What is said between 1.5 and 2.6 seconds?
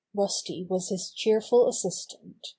assistant.